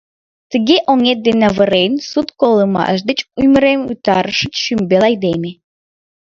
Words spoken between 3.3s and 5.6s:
ӱмырем Утарышыч, шӱмбел айдеме.